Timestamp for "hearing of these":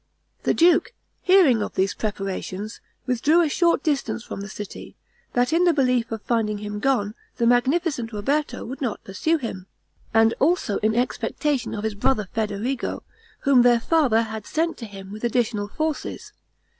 1.21-1.93